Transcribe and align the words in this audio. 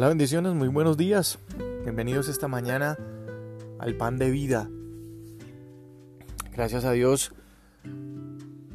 Hola 0.00 0.08
bendiciones, 0.08 0.54
muy 0.54 0.68
buenos 0.68 0.96
días. 0.96 1.38
Bienvenidos 1.82 2.30
esta 2.30 2.48
mañana 2.48 2.96
al 3.78 3.98
pan 3.98 4.16
de 4.16 4.30
vida. 4.30 4.70
Gracias 6.52 6.86
a 6.86 6.92
Dios, 6.92 7.34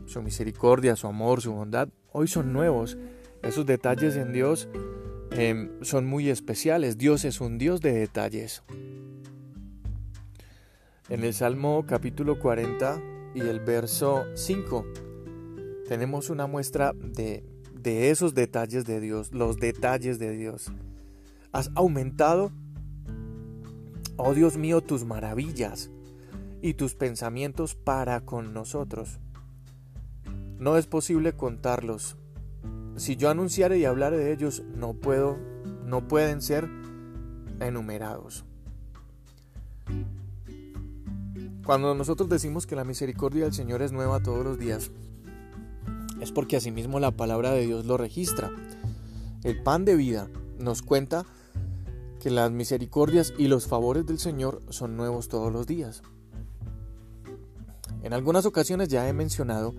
su 0.06 0.22
misericordia, 0.22 0.96
su 0.96 1.08
amor, 1.08 1.42
su 1.42 1.52
bondad, 1.52 1.90
hoy 2.12 2.28
son 2.28 2.54
nuevos. 2.54 3.00
Esos 3.42 3.66
detalles 3.66 4.16
en 4.18 4.34
Dios 4.34 4.70
em, 5.32 5.72
son 5.82 6.06
muy 6.06 6.30
especiales. 6.30 7.00
Dios 7.00 7.26
es 7.26 7.42
un 7.42 7.58
Dios 7.58 7.82
de 7.82 7.94
detalles. 7.94 8.62
En 11.10 11.24
el 11.24 11.34
Salmo 11.34 11.86
capítulo 11.88 12.38
40 12.38 13.02
y 13.34 13.40
el 13.40 13.62
verso 13.62 14.26
5 14.36 14.86
tenemos 15.88 16.30
una 16.30 16.46
muestra 16.46 16.94
de, 16.94 17.44
de 17.74 18.12
esos 18.12 18.36
detalles 18.36 18.86
de 18.86 19.00
Dios, 19.00 19.34
los 19.34 19.58
detalles 19.58 20.20
de 20.20 20.30
Dios. 20.30 20.72
Has 21.56 21.72
aumentado, 21.74 22.52
oh 24.18 24.34
Dios 24.34 24.58
mío, 24.58 24.82
tus 24.82 25.06
maravillas 25.06 25.90
y 26.62 26.74
tus 26.74 26.96
pensamientos 26.96 27.76
para 27.76 28.20
con 28.26 28.54
nosotros. 28.54 29.22
No 30.60 30.76
es 30.76 30.86
posible 30.86 31.32
contarlos. 31.32 32.18
Si 32.98 33.16
yo 33.16 33.30
anunciare 33.30 33.78
y 33.78 33.86
hablare 33.86 34.18
de 34.18 34.34
ellos, 34.34 34.64
no 34.76 34.96
puedo, 34.96 35.38
no 35.86 36.10
pueden 36.10 36.42
ser 36.42 36.70
enumerados. 37.62 38.44
Cuando 41.66 41.96
nosotros 41.96 42.28
decimos 42.28 42.68
que 42.68 42.76
la 42.76 42.84
misericordia 42.84 43.46
del 43.46 43.54
Señor 43.54 43.82
es 43.82 43.94
nueva 43.94 44.22
todos 44.22 44.44
los 44.44 44.60
días, 44.60 44.92
es 46.20 46.34
porque 46.34 46.58
asimismo 46.58 47.00
la 47.00 47.12
palabra 47.12 47.52
de 47.52 47.66
Dios 47.66 47.86
lo 47.86 47.96
registra. 47.96 48.52
El 49.46 49.64
pan 49.64 49.86
de 49.86 49.96
vida 49.96 50.28
nos 50.60 50.82
cuenta 50.82 51.26
que 52.26 52.32
las 52.32 52.50
misericordias 52.50 53.36
y 53.38 53.48
los 53.48 53.68
favores 53.68 54.04
del 54.08 54.18
Señor 54.18 54.60
son 54.70 54.98
nuevos 54.98 55.28
todos 55.28 55.54
los 55.54 55.68
días. 55.68 56.02
En 58.02 58.14
algunas 58.14 58.48
ocasiones 58.48 58.88
ya 58.88 59.08
he 59.08 59.14
mencionado 59.14 59.76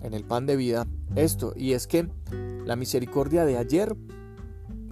en 0.00 0.14
el 0.14 0.22
pan 0.22 0.46
de 0.46 0.54
vida 0.54 0.86
esto, 1.16 1.52
y 1.56 1.72
es 1.72 1.88
que 1.88 2.08
la 2.64 2.76
misericordia 2.76 3.44
de 3.44 3.58
ayer 3.58 3.96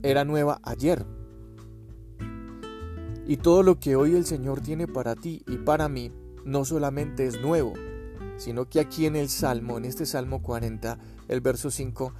era 0.02 0.24
nueva 0.24 0.58
ayer. 0.64 1.06
Y 3.28 3.36
todo 3.36 3.62
lo 3.62 3.78
que 3.78 3.94
hoy 3.94 4.16
el 4.16 4.26
Señor 4.26 4.60
tiene 4.60 4.88
para 4.88 5.14
ti 5.14 5.44
y 5.46 5.58
para 5.58 5.88
mí 5.88 6.10
no 6.44 6.64
solamente 6.64 7.28
es 7.28 7.40
nuevo, 7.40 7.74
sino 8.38 8.68
que 8.68 8.80
aquí 8.80 9.06
en 9.06 9.14
el 9.14 9.28
Salmo, 9.28 9.78
en 9.78 9.84
este 9.84 10.04
Salmo 10.04 10.42
40, 10.42 10.98
el 11.28 11.40
verso 11.42 11.70
5, 11.70 12.12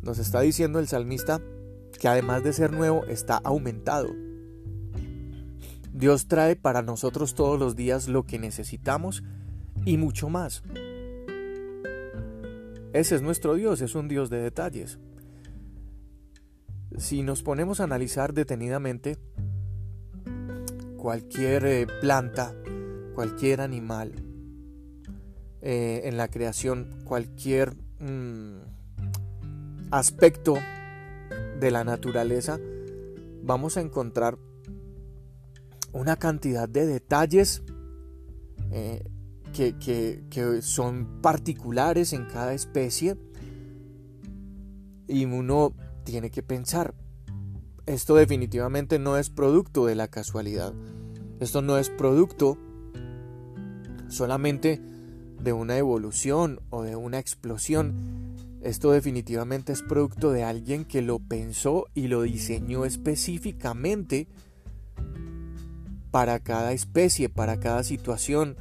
nos 0.00 0.18
está 0.18 0.40
diciendo 0.40 0.78
el 0.78 0.88
salmista 0.88 1.42
que 1.98 2.08
además 2.08 2.42
de 2.42 2.52
ser 2.52 2.72
nuevo, 2.72 3.04
está 3.06 3.36
aumentado. 3.36 4.08
Dios 5.92 6.28
trae 6.28 6.56
para 6.56 6.82
nosotros 6.82 7.34
todos 7.34 7.58
los 7.58 7.74
días 7.74 8.06
lo 8.08 8.24
que 8.24 8.38
necesitamos 8.38 9.22
y 9.84 9.96
mucho 9.96 10.28
más. 10.28 10.62
Ese 12.92 13.14
es 13.14 13.22
nuestro 13.22 13.54
Dios, 13.54 13.80
es 13.80 13.94
un 13.94 14.08
Dios 14.08 14.30
de 14.30 14.38
detalles. 14.38 14.98
Si 16.98 17.22
nos 17.22 17.42
ponemos 17.42 17.80
a 17.80 17.84
analizar 17.84 18.32
detenidamente 18.32 19.18
cualquier 20.96 21.66
eh, 21.66 21.86
planta, 22.00 22.54
cualquier 23.14 23.60
animal 23.60 24.12
eh, 25.62 26.02
en 26.04 26.16
la 26.16 26.28
creación, 26.28 26.88
cualquier 27.04 27.74
mm, 28.00 28.60
aspecto 29.90 30.56
de 31.60 31.70
la 31.70 31.84
naturaleza, 31.84 32.58
vamos 33.42 33.76
a 33.76 33.80
encontrar 33.80 34.38
una 35.92 36.16
cantidad 36.16 36.68
de 36.68 36.86
detalles 36.86 37.62
eh, 38.70 39.02
que, 39.52 40.58
son 40.60 41.22
particulares 41.22 42.12
en 42.12 42.26
cada 42.26 42.52
especie 42.52 43.16
y 45.08 45.24
uno 45.24 45.74
tiene 46.04 46.30
que 46.30 46.42
pensar, 46.42 46.94
esto 47.86 48.16
definitivamente 48.16 48.98
no 48.98 49.16
es 49.16 49.30
producto 49.30 49.86
de 49.86 49.94
la 49.94 50.08
casualidad, 50.08 50.74
esto 51.40 51.62
no 51.62 51.78
es 51.78 51.88
producto 51.88 52.58
solamente 54.08 54.80
de 55.40 55.52
una 55.52 55.78
evolución 55.78 56.60
o 56.70 56.82
de 56.82 56.96
una 56.96 57.18
explosión, 57.18 57.94
esto 58.66 58.90
definitivamente 58.90 59.72
es 59.72 59.82
producto 59.82 60.32
de 60.32 60.42
alguien 60.42 60.84
que 60.84 61.00
lo 61.00 61.20
pensó 61.20 61.86
y 61.94 62.08
lo 62.08 62.22
diseñó 62.22 62.84
específicamente 62.84 64.26
para 66.10 66.40
cada 66.40 66.72
especie, 66.72 67.28
para 67.28 67.60
cada 67.60 67.84
situación, 67.84 68.56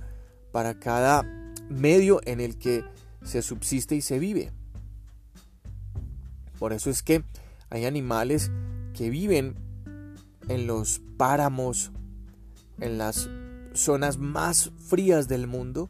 para 0.52 0.80
cada 0.80 1.24
medio 1.70 2.22
en 2.26 2.40
el 2.40 2.58
que 2.60 2.84
se 3.24 3.42
subsiste 3.42 3.96
y 3.96 4.02
se 4.02 4.20
vive. 4.20 4.52
Por 6.60 6.72
eso 6.72 6.92
es 6.92 7.02
que 7.02 7.24
hay 7.72 7.86
animales 7.86 8.52
que 8.94 9.10
viven 9.10 9.56
en 10.48 10.68
los 10.68 11.02
páramos, 11.18 11.92
en 12.80 13.00
las 13.00 13.28
zonas 13.74 14.20
más 14.20 14.72
frías 14.88 15.28
del 15.28 15.48
mundo, 15.48 15.90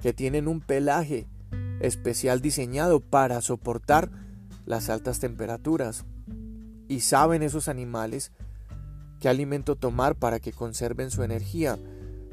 que 0.00 0.14
tienen 0.14 0.48
un 0.48 0.60
pelaje 0.62 1.26
especial 1.80 2.40
diseñado 2.40 3.00
para 3.00 3.40
soportar 3.40 4.10
las 4.66 4.88
altas 4.90 5.18
temperaturas. 5.18 6.04
Y 6.88 7.00
saben 7.00 7.42
esos 7.42 7.68
animales 7.68 8.32
qué 9.20 9.28
alimento 9.28 9.76
tomar 9.76 10.16
para 10.16 10.40
que 10.40 10.52
conserven 10.52 11.10
su 11.10 11.22
energía. 11.22 11.78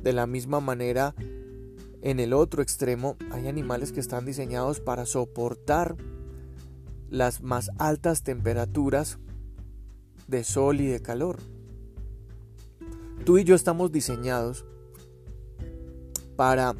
De 0.01 0.13
la 0.13 0.27
misma 0.27 0.59
manera, 0.59 1.15
en 2.01 2.19
el 2.19 2.33
otro 2.33 2.61
extremo 2.61 3.17
hay 3.31 3.47
animales 3.47 3.91
que 3.91 3.99
están 3.99 4.25
diseñados 4.25 4.79
para 4.79 5.05
soportar 5.05 5.97
las 7.09 7.41
más 7.41 7.71
altas 7.77 8.23
temperaturas 8.23 9.17
de 10.27 10.43
sol 10.43 10.81
y 10.81 10.87
de 10.87 11.01
calor. 11.01 11.37
Tú 13.25 13.37
y 13.37 13.43
yo 13.43 13.55
estamos 13.55 13.91
diseñados 13.91 14.65
para 16.35 16.75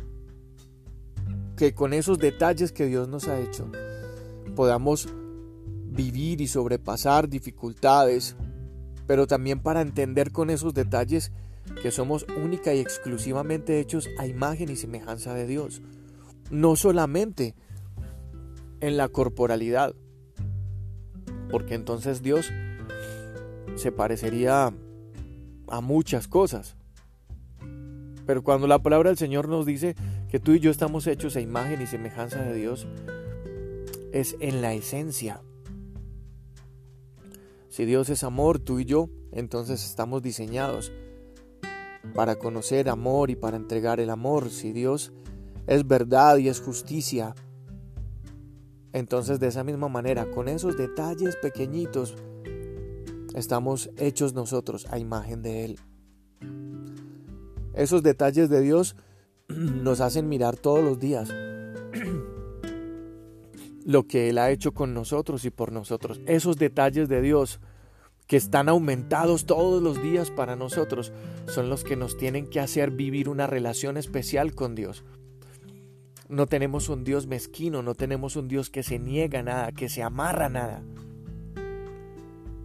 que 1.57 1.73
con 1.73 1.91
esos 1.94 2.19
detalles 2.19 2.72
que 2.72 2.85
Dios 2.85 3.09
nos 3.09 3.28
ha 3.28 3.40
hecho 3.40 3.69
podamos 4.56 5.09
vivir 5.85 6.40
y 6.40 6.47
sobrepasar 6.47 7.28
dificultades, 7.28 8.35
pero 9.07 9.28
también 9.28 9.59
para 9.59 9.81
entender 9.81 10.31
con 10.31 10.50
esos 10.50 10.73
detalles 10.73 11.31
que 11.81 11.91
somos 11.91 12.25
única 12.41 12.73
y 12.73 12.79
exclusivamente 12.79 13.79
hechos 13.79 14.07
a 14.19 14.28
imagen 14.28 14.69
y 14.69 14.75
semejanza 14.75 15.34
de 15.34 15.47
Dios. 15.47 15.81
No 16.51 16.75
solamente 16.75 17.56
en 18.79 18.96
la 18.96 19.09
corporalidad, 19.09 19.96
porque 21.50 21.73
entonces 21.73 22.22
Dios 22.22 22.51
se 23.75 23.91
parecería 23.91 24.73
a 25.67 25.81
muchas 25.81 26.28
cosas. 26.28 26.75
Pero 28.25 28.44
cuando 28.44 28.67
la 28.67 28.79
palabra 28.79 29.09
del 29.09 29.17
Señor 29.17 29.47
nos 29.50 29.66
dice 29.66 29.96
que 30.30 30.40
tú 30.40 30.54
y 30.54 30.60
yo 30.60 30.72
estamos 30.72 31.08
hechos 31.08 31.36
a 31.36 31.42
imagen 31.42 31.82
y 31.82 31.88
semejanza 31.88 32.42
de 32.42 32.54
Dios, 32.56 32.88
es 34.12 34.36
en 34.40 34.62
la 34.62 34.74
esencia. 34.74 35.42
Si 37.70 37.86
Dios 37.86 38.10
es 38.10 38.24
amor, 38.24 38.60
tú 38.60 38.80
y 38.80 38.86
yo, 38.86 39.10
entonces 39.32 39.86
estamos 39.86 40.22
diseñados 40.22 40.92
para 42.14 42.38
conocer 42.38 42.90
amor 42.90 43.30
y 43.30 43.36
para 43.36 43.58
entregar 43.58 44.00
el 44.00 44.10
amor. 44.10 44.50
Si 44.50 44.72
Dios 44.72 45.14
es 45.68 45.88
verdad 45.88 46.38
y 46.38 46.50
es 46.50 46.59
justicia, 46.62 47.35
entonces 48.94 49.40
de 49.40 49.47
esa 49.47 49.64
misma 49.64 49.90
manera, 49.90 50.30
con 50.32 50.47
esos 50.47 50.78
detalles 50.78 51.35
pequeñitos, 51.35 52.16
estamos 53.35 53.91
hechos 53.97 54.34
nosotros 54.34 54.88
a 54.90 54.97
imagen 54.97 55.41
de 55.44 55.66
Él. 55.66 55.80
Esos 57.73 58.02
detalles 58.02 58.50
de 58.50 58.62
Dios 58.62 58.96
nos 59.84 60.02
hacen 60.02 60.29
mirar 60.29 60.58
todos 60.58 60.84
los 60.84 60.99
días 60.99 61.29
lo 63.85 64.08
que 64.08 64.29
Él 64.29 64.38
ha 64.38 64.52
hecho 64.52 64.73
con 64.73 64.94
nosotros 64.94 65.46
y 65.46 65.49
por 65.49 65.72
nosotros. 65.72 66.20
Esos 66.26 66.58
detalles 66.58 67.09
de 67.09 67.22
Dios 67.22 67.59
que 68.28 68.35
están 68.35 68.67
aumentados 68.67 69.46
todos 69.46 69.82
los 69.82 70.02
días 70.03 70.32
para 70.32 70.58
nosotros, 70.58 71.14
son 71.47 71.70
los 71.70 71.85
que 71.85 71.96
nos 71.96 72.17
tienen 72.17 72.47
que 72.47 72.59
hacer 72.59 72.91
vivir 72.91 73.29
una 73.29 73.47
relación 73.47 73.96
especial 73.96 74.53
con 74.53 74.76
Dios. 74.76 75.05
No 76.28 76.46
tenemos 76.46 76.90
un 76.90 77.05
Dios 77.05 77.26
mezquino, 77.26 77.82
no 77.82 77.96
tenemos 77.96 78.35
un 78.35 78.49
Dios 78.49 78.70
que 78.70 78.84
se 78.84 78.99
niega 78.99 79.44
nada, 79.44 79.72
que 79.72 79.88
se 79.88 80.03
amarra 80.03 80.49
nada. 80.49 80.84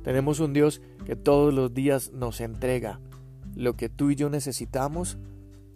Tenemos 0.03 0.41
un 0.41 0.53
Dios 0.53 0.83
que 1.07 1.15
todos 1.15 1.55
los 1.55 1.73
días 1.73 2.11
nos 2.13 2.41
entrega 2.41 2.99
lo 3.55 3.77
que 3.77 3.89
tú 3.89 4.11
y 4.11 4.17
yo 4.17 4.31
necesitamos 4.31 5.17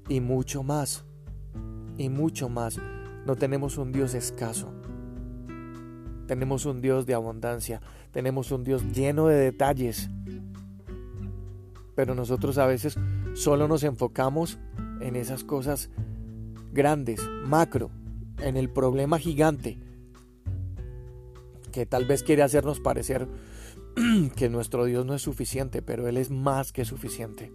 y 0.08 0.20
mucho 0.20 0.62
más. 0.62 1.04
Y 1.98 2.08
mucho 2.08 2.48
más. 2.48 2.78
No 3.26 3.36
tenemos 3.36 3.78
un 3.78 3.92
Dios 3.92 4.14
escaso. 4.14 4.72
Tenemos 6.26 6.66
un 6.66 6.80
Dios 6.80 7.06
de 7.06 7.14
abundancia, 7.14 7.80
tenemos 8.10 8.50
un 8.50 8.64
Dios 8.64 8.82
lleno 8.92 9.28
de 9.28 9.36
detalles 9.36 10.10
Pero 11.94 12.16
nosotros 12.16 12.58
a 12.58 12.66
veces 12.66 12.98
solo 13.34 13.68
nos 13.68 13.84
enfocamos 13.84 14.58
en 15.00 15.16
esas 15.16 15.44
cosas 15.44 15.88
grandes, 16.72 17.20
macro, 17.44 17.90
en 18.40 18.56
el 18.56 18.68
problema 18.68 19.18
gigante, 19.18 19.78
que 21.72 21.86
tal 21.86 22.06
vez 22.06 22.22
quiere 22.22 22.42
hacernos 22.42 22.80
parecer 22.80 23.28
que 24.36 24.48
nuestro 24.50 24.84
Dios 24.84 25.06
no 25.06 25.14
es 25.14 25.22
suficiente, 25.22 25.80
pero 25.80 26.06
Él 26.08 26.16
es 26.16 26.30
más 26.30 26.72
que 26.72 26.84
suficiente. 26.84 27.52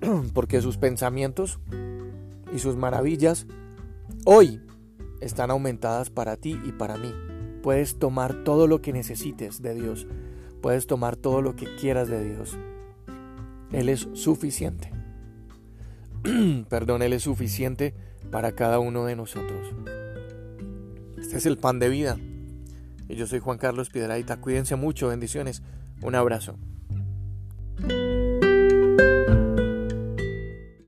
Porque 0.34 0.60
sus 0.60 0.76
pensamientos 0.76 1.58
y 2.52 2.58
sus 2.58 2.76
maravillas 2.76 3.46
hoy 4.24 4.60
están 5.20 5.50
aumentadas 5.50 6.10
para 6.10 6.36
ti 6.36 6.58
y 6.64 6.72
para 6.72 6.96
mí. 6.96 7.12
Puedes 7.62 7.98
tomar 7.98 8.44
todo 8.44 8.66
lo 8.66 8.80
que 8.80 8.92
necesites 8.92 9.62
de 9.62 9.74
Dios. 9.74 10.06
Puedes 10.62 10.86
tomar 10.86 11.16
todo 11.16 11.42
lo 11.42 11.56
que 11.56 11.66
quieras 11.76 12.08
de 12.08 12.24
Dios. 12.24 12.56
Él 13.72 13.88
es 13.88 14.08
suficiente. 14.14 14.90
Perdón, 16.68 17.02
Él 17.02 17.12
es 17.12 17.22
suficiente 17.22 17.94
para 18.30 18.52
cada 18.52 18.78
uno 18.78 19.04
de 19.04 19.16
nosotros. 19.16 19.74
Este 21.18 21.36
es 21.36 21.46
el 21.46 21.58
pan 21.58 21.78
de 21.78 21.88
vida. 21.88 22.18
Y 23.08 23.16
yo 23.16 23.26
soy 23.26 23.40
Juan 23.40 23.58
Carlos 23.58 23.90
Piedraita. 23.90 24.40
Cuídense 24.40 24.76
mucho, 24.76 25.08
bendiciones. 25.08 25.62
Un 26.02 26.14
abrazo. 26.14 26.56